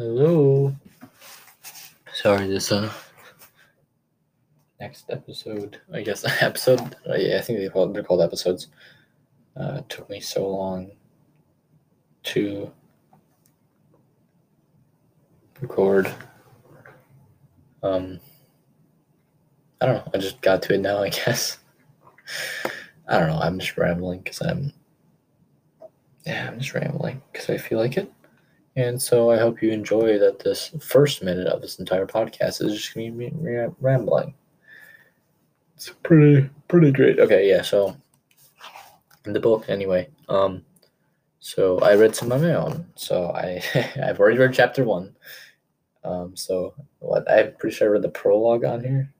[0.00, 0.74] Hello.
[2.14, 2.90] Sorry, this uh
[4.80, 6.96] next episode, I guess episode.
[7.06, 8.68] Uh, yeah, I think they call they're called episodes.
[9.54, 10.92] Uh, took me so long
[12.22, 12.72] to
[15.60, 16.10] record.
[17.82, 18.20] Um,
[19.82, 20.10] I don't know.
[20.14, 21.02] I just got to it now.
[21.02, 21.58] I guess.
[23.06, 23.38] I don't know.
[23.38, 24.72] I'm just rambling because I'm.
[26.24, 28.10] Yeah, I'm just rambling because I feel like it.
[28.76, 32.74] And so I hope you enjoy that this first minute of this entire podcast is
[32.74, 34.34] just going to be rambling.
[35.74, 37.18] It's pretty pretty great.
[37.18, 37.96] Okay, yeah, so
[39.24, 40.08] in the book anyway.
[40.28, 40.64] Um
[41.40, 42.86] so I read some of my own.
[42.96, 43.62] So I
[44.02, 45.16] I've already read chapter 1.
[46.04, 49.12] Um so what I'm pretty sure I read the prologue on here.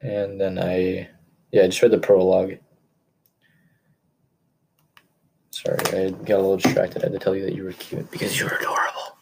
[0.00, 1.08] And then I
[1.52, 2.58] yeah, I just read the prologue
[5.64, 7.02] Sorry, I got a little distracted.
[7.02, 9.16] I had to tell you that you were cute because you were adorable.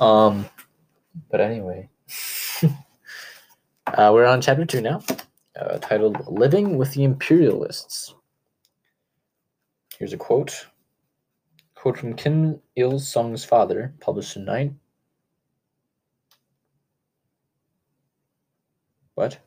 [0.00, 0.46] Um,
[1.30, 1.88] but anyway,
[3.86, 5.02] uh, we're on chapter two now,
[5.58, 8.14] uh, titled "Living with the Imperialists."
[9.98, 10.66] Here's a quote.
[11.74, 14.78] Quote from Kim Il Sung's father, published in nine.
[19.14, 19.38] What?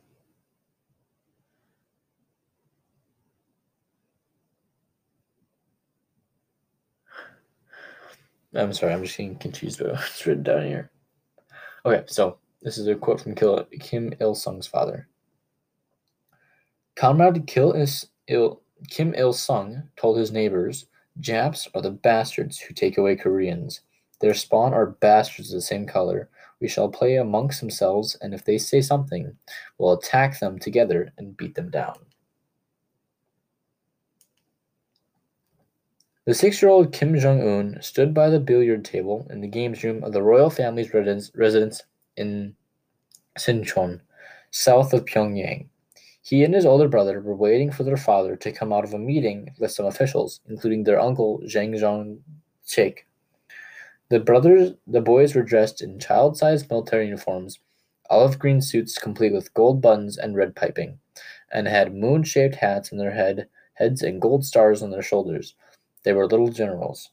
[8.54, 10.90] I'm sorry, I'm just getting confused by what's written down here.
[11.84, 15.08] Okay, so this is a quote from Kim Il Sung's father.
[16.94, 20.86] Comrade Kim Il Sung told his neighbors,
[21.20, 23.80] Japs are the bastards who take away Koreans.
[24.20, 26.28] Their spawn are bastards of the same color.
[26.60, 29.36] We shall play amongst themselves, and if they say something,
[29.78, 31.96] we'll attack them together and beat them down.
[36.24, 40.22] The six-year-old Kim Jong-un stood by the billiard table in the games room of the
[40.22, 41.82] royal family's residence
[42.16, 42.54] in
[43.36, 44.00] Sinchon,
[44.52, 45.66] south of Pyongyang.
[46.22, 49.00] He and his older brother were waiting for their father to come out of a
[49.00, 52.18] meeting with some officials, including their uncle Jang Song
[52.68, 52.98] Thaek.
[54.08, 57.58] The brothers, the boys were dressed in child-sized military uniforms,
[58.10, 61.00] olive green suits complete with gold buttons and red piping,
[61.50, 65.56] and had moon-shaped hats on their head, heads and gold stars on their shoulders.
[66.04, 67.10] They were little generals.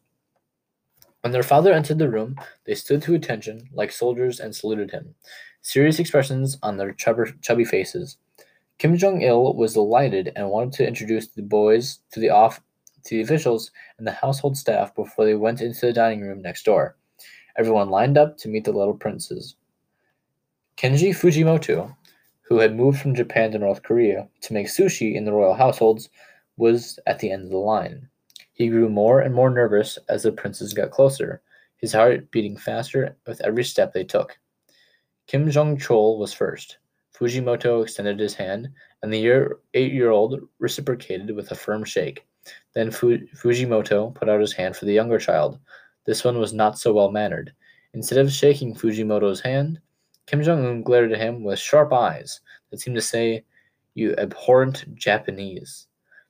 [1.21, 5.15] When their father entered the room, they stood to attention like soldiers and saluted him,
[5.61, 8.17] serious expressions on their chubby faces.
[8.77, 12.61] Kim Jong Il was delighted and wanted to introduce the boys to the off
[13.03, 16.63] to the officials and the household staff before they went into the dining room next
[16.63, 16.95] door.
[17.57, 19.55] Everyone lined up to meet the little princes.
[20.77, 21.95] Kenji Fujimoto,
[22.43, 26.09] who had moved from Japan to North Korea to make sushi in the royal households,
[26.55, 28.07] was at the end of the line.
[28.59, 31.41] He grew more and more nervous as the princes got closer,
[31.77, 34.37] his heart beating faster with every step they took.
[35.27, 36.77] Kim Jong Chol was first.
[37.17, 38.69] Fujimoto extended his hand,
[39.01, 42.25] and the eight year old reciprocated with a firm shake.
[42.73, 45.57] Then Fujimoto put out his hand for the younger child.
[46.05, 47.53] This one was not so well mannered.
[47.93, 49.79] Instead of shaking Fujimoto's hand,
[50.25, 52.41] Kim Jong un glared at him with sharp eyes
[52.71, 53.45] that seemed to say,
[53.93, 55.87] You abhorrent Japanese.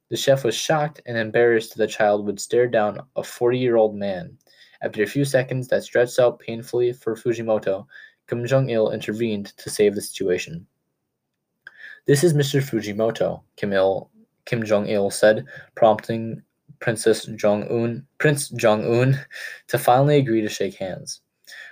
[0.09, 3.75] The chef was shocked and embarrassed that the child would stare down a 40 year
[3.75, 4.37] old man.
[4.81, 7.85] After a few seconds that stretched out painfully for Fujimoto,
[8.27, 10.65] Kim Jong il intervened to save the situation.
[12.05, 12.61] This is Mr.
[12.61, 13.71] Fujimoto, Kim,
[14.45, 16.41] Kim Jong il said, prompting
[16.79, 19.19] Princess Jong Un, Prince Jong Un,
[19.67, 21.21] to finally agree to shake hands,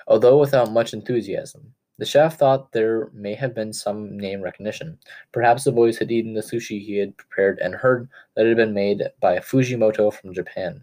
[0.07, 1.73] although without much enthusiasm.
[1.99, 4.99] The chef thought there may have been some name recognition.
[5.31, 8.57] Perhaps the boys had eaten the sushi he had prepared and heard that it had
[8.57, 10.81] been made by Fujimoto from Japan.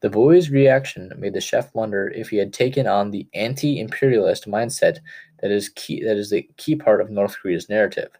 [0.00, 4.98] The boy's reaction made the chef wonder if he had taken on the anti-imperialist mindset
[5.40, 8.10] that is key that is the key part of North Korea's narrative.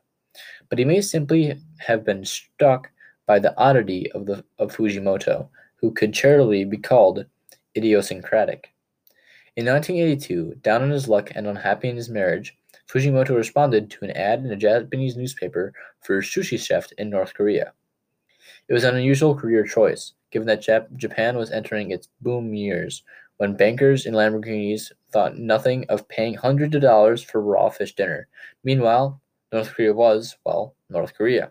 [0.69, 2.91] But he may simply have been struck
[3.27, 7.27] by the oddity of the of Fujimoto, who could charitably be called
[7.77, 8.73] idiosyncratic.
[9.59, 12.57] In 1982, down on his luck and unhappy in his marriage,
[12.89, 17.35] Fujimoto responded to an ad in a Japanese newspaper for a sushi chef in North
[17.35, 17.73] Korea.
[18.69, 23.03] It was an unusual career choice, given that Jap- Japan was entering its boom years,
[23.39, 28.29] when bankers in Lamborghinis thought nothing of paying hundreds of dollars for raw fish dinner.
[28.63, 29.21] Meanwhile,
[29.53, 31.51] North Korea was, well, North Korea.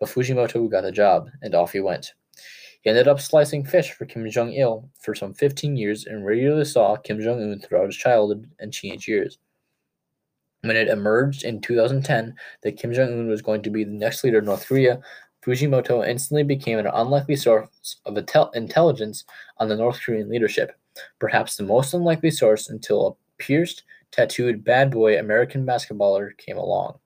[0.00, 2.12] But Fujimoto got the job, and off he went.
[2.82, 6.64] He ended up slicing fish for Kim Jong il for some 15 years and regularly
[6.64, 9.38] saw Kim Jong un throughout his childhood and teenage years.
[10.62, 14.24] When it emerged in 2010 that Kim Jong un was going to be the next
[14.24, 15.00] leader of North Korea,
[15.44, 18.16] Fujimoto instantly became an unlikely source of
[18.54, 19.24] intelligence
[19.58, 20.76] on the North Korean leadership.
[21.18, 26.98] perhaps the most unlikely source until a pierced, tattooed bad boy American basketballer came along.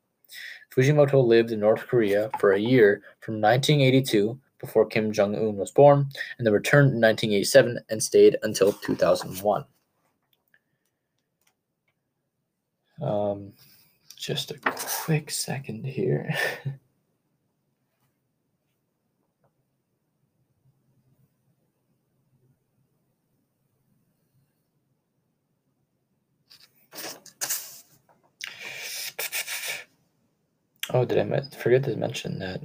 [0.75, 5.71] Fujimoto lived in North Korea for a year from 1982 before Kim Jong un was
[5.71, 6.09] born,
[6.39, 9.65] and then returned in 1987 and stayed until 2001.
[13.03, 13.53] Um,
[14.17, 16.35] just a quick second here.
[30.93, 32.61] Oh, did I forget to mention that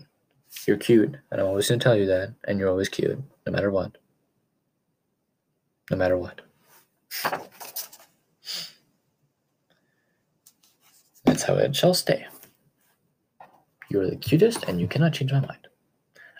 [0.69, 3.51] you're cute, and I'm always going to tell you that, and you're always cute, no
[3.51, 3.97] matter what.
[5.89, 6.41] No matter what.
[11.25, 12.27] That's how it shall stay.
[13.89, 15.67] You're the cutest, and you cannot change my mind.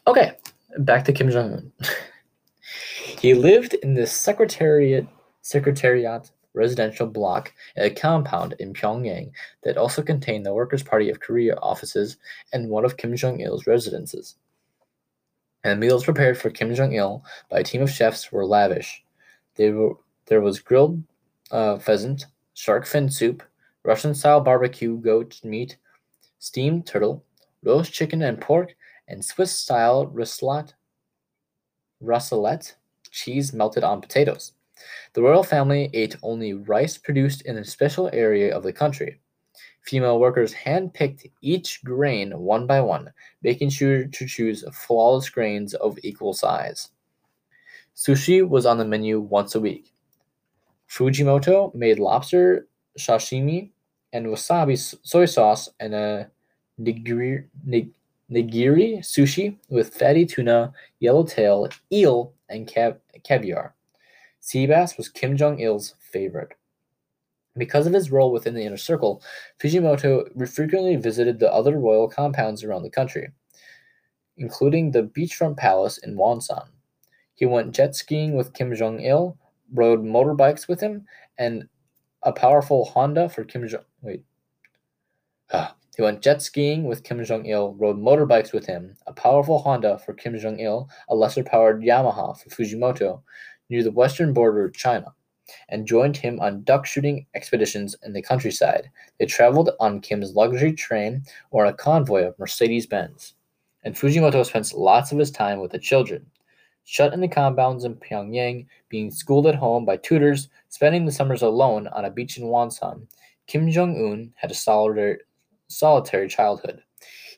[0.06, 0.38] Okay,
[0.78, 1.72] back to Kim Jong Un.
[3.20, 5.08] he lived in the secretariat
[5.42, 9.32] secretariat residential block in a compound in Pyongyang
[9.64, 12.18] that also contained the Workers' Party of Korea offices
[12.54, 14.36] and one of Kim Jong il's residences.
[15.64, 19.04] And the meals prepared for Kim Jong il by a team of chefs were lavish.
[19.58, 19.96] Were,
[20.28, 21.04] there was grilled
[21.52, 23.44] uh, pheasant, shark fin soup,
[23.84, 25.78] Russian style barbecue goat meat,
[26.40, 27.24] steamed turtle,
[27.64, 28.76] roast chicken and pork,
[29.08, 30.74] and Swiss style raclette,
[33.12, 34.54] cheese melted on potatoes.
[35.14, 39.20] The royal family ate only rice produced in a special area of the country.
[39.82, 43.12] Female workers hand-picked each grain one by one,
[43.42, 46.90] making sure to choose flawless grains of equal size.
[47.96, 49.94] Sushi was on the menu once a week.
[50.90, 52.68] Fujimoto made lobster
[52.98, 53.72] sashimi
[54.14, 56.30] and wasabi soy sauce and a
[56.80, 57.46] nigiri,
[58.32, 62.72] nigiri sushi with fatty tuna, yellowtail, eel, and
[63.24, 63.76] caviar.
[64.40, 66.54] Sea bass was Kim Jong il's favorite.
[67.58, 69.22] Because of his role within the inner circle,
[69.60, 73.32] Fujimoto frequently visited the other royal compounds around the country,
[74.38, 76.70] including the beachfront palace in Wonsan.
[77.36, 79.38] He went jet skiing with Kim Jong il,
[79.74, 81.06] rode motorbikes with him,
[81.38, 81.68] and
[82.24, 83.86] a powerful Honda for Kim Jong.
[84.02, 84.24] Wait.
[85.52, 89.60] Ah, he went jet skiing with Kim Jong il, rode motorbikes with him, a powerful
[89.60, 93.22] Honda for Kim Jong il, a lesser powered Yamaha for Fujimoto,
[93.70, 95.14] near the western border of China,
[95.70, 98.90] and joined him on duck shooting expeditions in the countryside.
[99.20, 103.36] They traveled on Kim's luxury train or a convoy of Mercedes Benz.
[103.84, 106.26] And Fujimoto spent lots of his time with the children,
[106.84, 111.42] shut in the compounds in Pyongyang, being schooled at home by tutors, spending the summers
[111.42, 113.08] alone on a beach in Wonsan.
[113.48, 115.20] Kim Jong un had a solitary,
[115.68, 116.82] solitary childhood.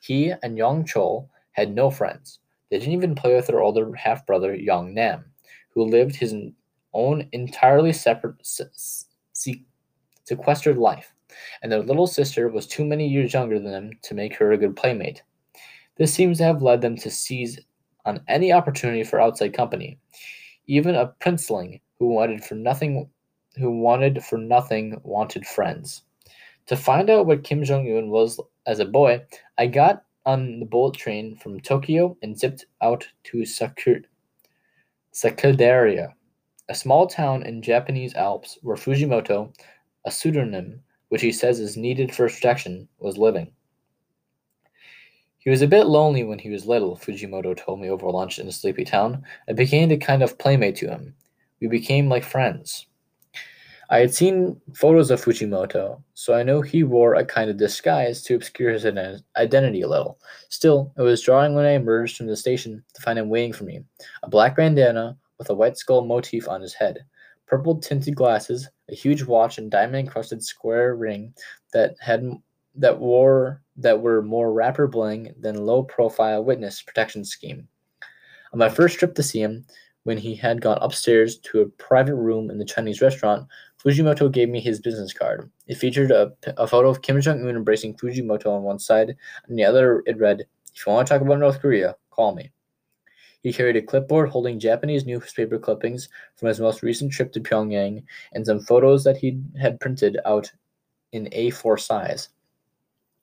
[0.01, 2.39] He and Young Chol had no friends.
[2.69, 5.25] They didn't even play with their older half brother, Young Nam
[5.73, 6.35] who lived his
[6.93, 8.35] own entirely separate,
[10.23, 11.13] sequestered life,
[11.61, 14.57] and their little sister was too many years younger than them to make her a
[14.57, 15.23] good playmate.
[15.97, 17.59] This seems to have led them to seize
[18.05, 19.99] on any opportunity for outside company.
[20.67, 23.09] Even a princeling who wanted for nothing
[23.57, 26.03] who wanted for nothing wanted friends.
[26.67, 29.23] To find out what Kim Jong Un was as a boy,
[29.57, 34.05] I got on the bullet train from Tokyo and zipped out to Sakur-
[35.13, 36.13] Sakudaira,
[36.69, 39.53] a small town in Japanese Alps where Fujimoto,
[40.05, 43.51] a pseudonym which he says is needed for protection, was living.
[45.39, 48.47] He was a bit lonely when he was little, Fujimoto told me over lunch in
[48.47, 49.23] a sleepy town.
[49.49, 51.13] I became a kind of playmate to him.
[51.59, 52.87] We became like friends.
[53.91, 58.23] I had seen photos of Fujimoto, so I know he wore a kind of disguise
[58.23, 60.17] to obscure his identity a little.
[60.47, 63.65] Still, it was drawing when I emerged from the station to find him waiting for
[63.65, 63.83] me.
[64.23, 66.99] A black bandana with a white skull motif on his head,
[67.47, 71.33] purple tinted glasses, a huge watch and diamond encrusted square ring
[71.73, 72.31] that had
[72.75, 77.67] that wore that were more rapper bling than low profile witness protection scheme.
[78.53, 79.65] On my first trip to see him,
[80.03, 83.47] when he had gone upstairs to a private room in the Chinese restaurant,
[83.83, 85.49] Fujimoto gave me his business card.
[85.67, 89.15] It featured a, a photo of Kim Jong un embracing Fujimoto on one side,
[89.47, 90.45] and the other it read,
[90.75, 92.51] If you want to talk about North Korea, call me.
[93.41, 98.03] He carried a clipboard holding Japanese newspaper clippings from his most recent trip to Pyongyang
[98.33, 100.51] and some photos that he had printed out
[101.11, 102.29] in A4 size.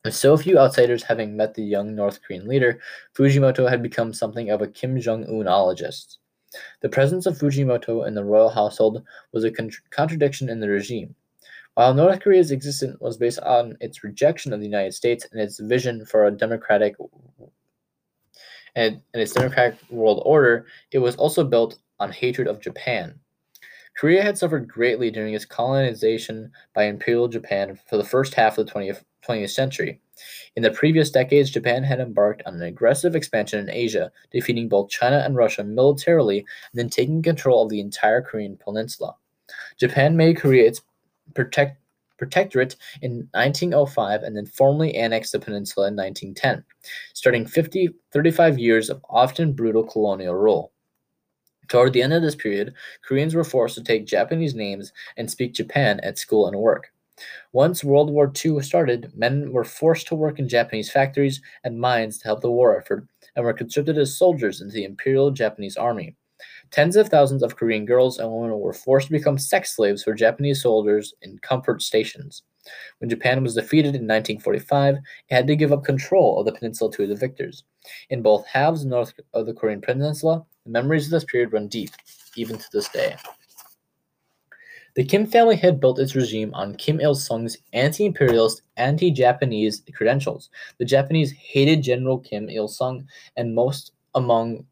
[0.05, 2.81] With so few outsiders having met the young North Korean leader,
[3.15, 6.19] Fujimoto had become something of a Kim Jong unologist.
[6.81, 9.03] The presence of Fujimoto in the royal household
[9.33, 11.15] was a con- contradiction in the regime.
[11.75, 15.61] While North Korea's existence was based on its rejection of the United States and its
[15.61, 16.97] vision for a democratic
[18.75, 23.19] and, and its democratic world order, it was also built on hatred of Japan.
[23.97, 28.67] Korea had suffered greatly during its colonization by Imperial Japan for the first half of
[28.67, 30.01] the 20th, 20th century.
[30.57, 34.91] In the previous decades, Japan had embarked on an aggressive expansion in Asia, defeating both
[34.91, 39.15] China and Russia militarily and then taking control of the entire Korean peninsula.
[39.79, 40.83] Japan made Korea its
[41.35, 41.81] protect,
[42.19, 46.65] protectorate in 1905 and then formally annexed the peninsula in 1910,
[47.15, 50.73] starting 50, 35 years of often brutal colonial rule.
[51.69, 55.53] Toward the end of this period, Koreans were forced to take Japanese names and speak
[55.53, 56.93] Japan at school and work.
[57.53, 62.19] Once World War II started, men were forced to work in Japanese factories and mines
[62.19, 63.07] to help the war effort
[63.37, 66.17] and were conscripted as soldiers into the Imperial Japanese Army.
[66.71, 70.15] Tens of thousands of Korean girls and women were forced to become sex slaves for
[70.15, 72.43] Japanese soldiers in comfort stations.
[72.99, 76.93] When Japan was defeated in 1945, it had to give up control of the peninsula
[76.93, 77.65] to the victors.
[78.11, 81.91] In both halves north of the Korean peninsula, the memories of this period run deep,
[82.37, 83.17] even to this day.
[84.99, 89.85] The Kim family had built its regime on Kim Il sung's anti imperialist, anti Japanese
[89.95, 90.51] credentials.
[90.79, 94.67] The Japanese hated General Kim Il sung, and most among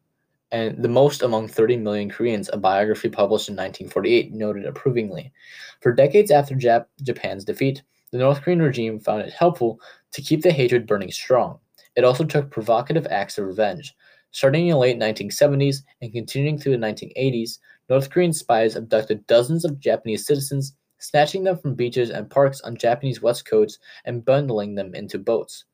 [0.50, 5.32] and the most among 30 million Koreans, a biography published in 1948 noted approvingly.
[5.80, 9.80] For decades after Jap- Japan's defeat, the North Korean regime found it helpful
[10.10, 11.60] to keep the hatred burning strong.
[11.94, 13.94] It also took provocative acts of revenge.
[14.32, 19.64] Starting in the late 1970s and continuing through the 1980s, North Korean spies abducted dozens
[19.64, 24.74] of Japanese citizens, snatching them from beaches and parks on Japanese west coasts and bundling
[24.74, 25.64] them into boats.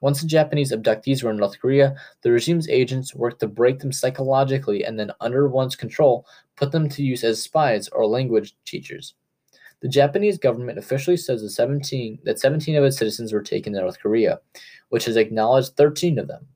[0.00, 3.92] Once the Japanese abductees were in North Korea, the regime's agents worked to break them
[3.92, 6.26] psychologically and then, under one's control,
[6.56, 9.14] put them to use as spies or language teachers.
[9.78, 13.80] The Japanese government officially says that 17, that 17 of its citizens were taken to
[13.80, 14.40] North Korea,
[14.88, 16.46] which has acknowledged 13 of them.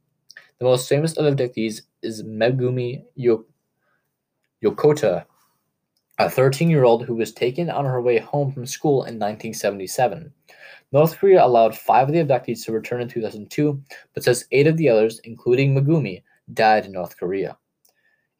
[0.59, 3.05] The most famous of the abductees is Megumi
[4.67, 5.25] Yokota,
[6.19, 10.33] a 13 year old who was taken on her way home from school in 1977.
[10.93, 13.83] North Korea allowed five of the abductees to return in 2002,
[14.15, 17.57] but says eight of the others, including Megumi, died in North Korea.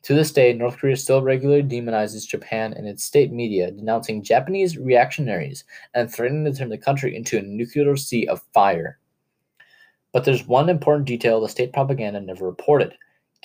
[0.03, 4.79] To this day, North Korea still regularly demonizes Japan in its state media, denouncing Japanese
[4.79, 5.65] reactionaries
[5.95, 9.01] and threatening to turn the country into a nuclear sea of fire.
[10.13, 12.95] But there's one important detail the state propaganda never reported.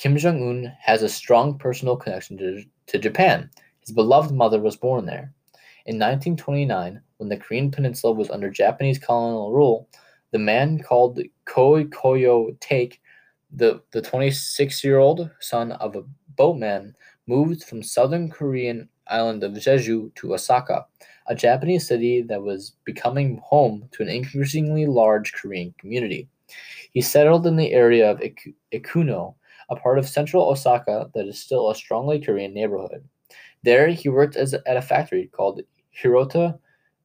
[0.02, 3.48] Kim Jong un has a strong personal connection to, to Japan.
[3.82, 5.32] His beloved mother was born there.
[5.86, 9.88] In 1929, when the Korean peninsula was under Japanese colonial rule,
[10.32, 13.00] the man called Koi Koyo Take,
[13.52, 16.02] the, the 26 year old son of a
[16.36, 16.96] boatman,
[17.28, 20.84] moved from southern Korean island of Jeju to Osaka,
[21.28, 26.28] a Japanese city that was becoming home to an increasingly large Korean community.
[26.92, 28.20] He settled in the area of
[28.74, 29.36] Ikuno,
[29.72, 33.04] a part of central Osaka that is still a strongly Korean neighborhood.
[33.64, 35.62] There, he worked as at a factory called
[36.00, 36.60] Hirota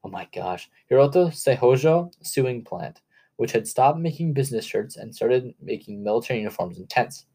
[0.07, 3.01] oh my gosh, Hirota Seihojo sewing plant,
[3.39, 7.27] which had stopped making business shirts and started making military uniforms and tents.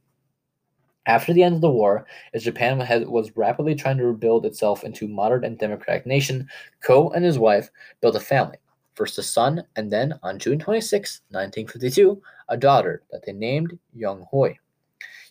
[1.06, 4.86] After the end of the war, as Japan had, was rapidly trying to rebuild itself
[4.86, 6.48] into a modern and democratic nation,
[6.82, 7.70] Ko and his wife
[8.00, 8.58] built a family.
[8.94, 14.26] First a son, and then on June 26, 1952, a daughter that they named Young
[14.32, 14.58] Hoi.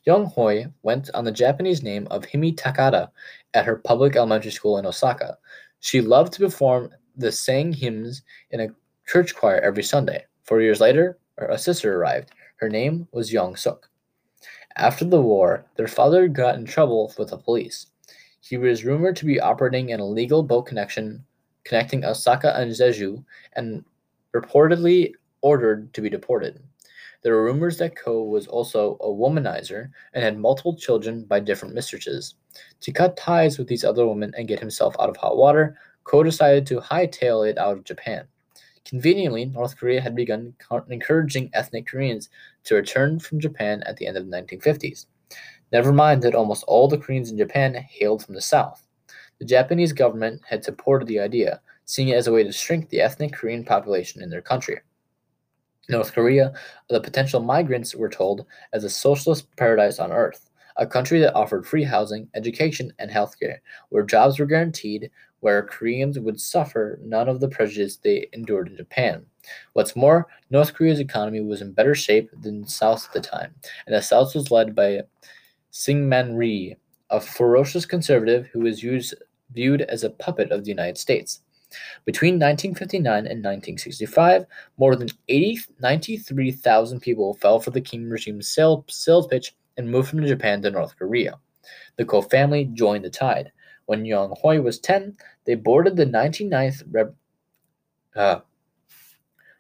[0.05, 3.11] Young Hoi went on the Japanese name of Himi Takada
[3.55, 5.37] at her public elementary school in Osaka.
[5.81, 8.69] She loved to perform the sang hymns in a
[9.07, 10.25] church choir every Sunday.
[10.45, 12.31] Four years later, a sister arrived.
[12.57, 13.89] Her name was Young Suk.
[14.77, 17.87] After the war, their father got in trouble with the police.
[18.41, 21.25] He was rumored to be operating an illegal boat connection
[21.65, 23.23] connecting Osaka and Jeju
[23.55, 23.85] and
[24.35, 26.63] reportedly ordered to be deported.
[27.23, 31.75] There were rumors that Ko was also a womanizer and had multiple children by different
[31.75, 32.35] mistresses.
[32.81, 36.23] To cut ties with these other women and get himself out of hot water, Ko
[36.23, 38.27] decided to hightail it out of Japan.
[38.87, 40.55] Conveniently, North Korea had begun
[40.89, 42.31] encouraging ethnic Koreans
[42.65, 45.07] to return from Japan at the end of the 1950s.
[45.73, 48.87] Never mind that almost all the Koreans in Japan hailed from the South.
[49.39, 53.03] The Japanese government had supported the idea, seeing it as a way to shrink the
[53.03, 54.81] ethnic Korean population in their country.
[55.89, 56.53] North Korea,
[56.89, 61.67] the potential migrants were told as a socialist paradise on earth, a country that offered
[61.67, 63.59] free housing, education, and healthcare,
[63.89, 65.11] where jobs were guaranteed,
[65.41, 69.25] where Koreans would suffer none of the prejudice they endured in Japan.
[69.73, 73.55] What's more, North Korea's economy was in better shape than South at the time,
[73.87, 75.01] and the South was led by
[75.73, 76.77] Syngman Rhee,
[77.11, 79.15] a ferocious conservative who was used,
[79.53, 81.41] viewed as a puppet of the United States.
[82.05, 84.47] Between 1959 and 1965,
[84.79, 90.25] more than 80, 93,000 people fell for the Kim regime's sales pitch and moved from
[90.27, 91.39] Japan to North Korea.
[91.97, 93.53] The Ko family joined the tide.
[93.87, 97.15] When Young Hoi was 10, they boarded the 99th Rep-
[98.15, 98.41] uh,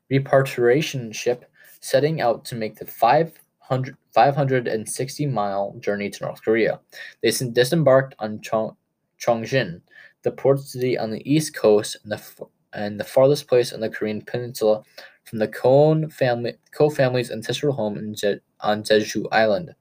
[0.08, 1.50] repatriation ship,
[1.80, 6.80] setting out to make the 500, 560 mile journey to North Korea.
[7.22, 8.76] They disembarked on Chong,
[9.20, 9.80] Chongjin,
[10.22, 13.88] the port city on the east coast and the, and the farthest place on the
[13.88, 14.82] Korean peninsula
[15.24, 19.74] from the Kohn family, Ko family's ancestral home in Je, on Jeju Island.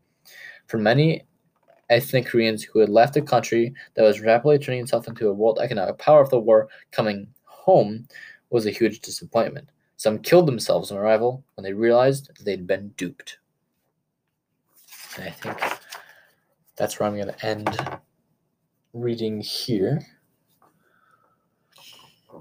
[0.68, 1.26] For many
[1.90, 5.60] ethnic Koreans who had left a country that was rapidly turning itself into a world
[5.60, 8.08] economic power of the war coming home
[8.52, 9.70] was a huge disappointment.
[9.98, 13.40] Some killed themselves on arrival when they realized they'd been duped.
[15.18, 15.58] And I think
[16.76, 18.00] that's where I'm going to end
[18.94, 20.00] reading here.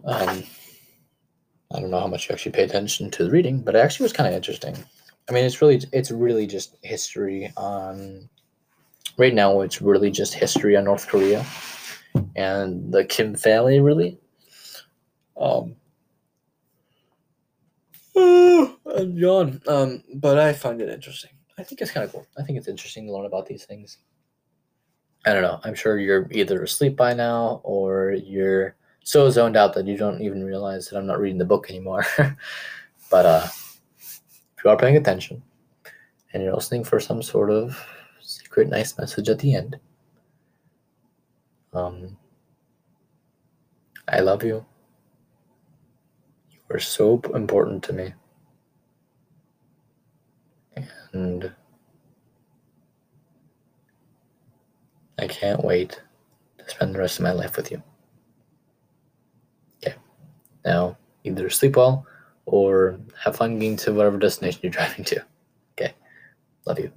[0.05, 0.45] Um,
[1.73, 4.05] I don't know how much you actually pay attention to the reading, but it actually
[4.05, 4.77] was kind of interesting.
[5.29, 8.29] I mean, it's really it's really just history on.
[9.17, 11.45] Right now, it's really just history on North Korea
[12.37, 14.19] and the Kim family, really.
[15.37, 15.75] Um,
[18.17, 19.61] I'm yawn.
[19.67, 21.31] Um, but I find it interesting.
[21.59, 22.27] I think it's kind of cool.
[22.39, 23.99] I think it's interesting to learn about these things.
[25.27, 25.61] I don't know.
[25.65, 28.77] I'm sure you're either asleep by now or you're
[29.09, 32.05] so zoned out that you don't even realize that I'm not reading the book anymore.
[33.11, 33.47] but uh,
[33.97, 35.43] if you are paying attention
[36.33, 37.83] and you're listening for some sort of
[38.21, 39.79] secret nice message at the end,
[41.73, 42.19] um,
[44.09, 44.67] I love you.
[46.51, 48.13] You are so important to me.
[51.15, 51.51] And
[55.19, 56.03] I can't wait
[56.59, 57.83] to spend the rest of my life with you.
[60.69, 62.07] Now, either sleep well
[62.45, 65.25] or have fun getting to whatever destination you're driving to.
[65.73, 65.95] Okay.
[66.67, 66.93] Love you.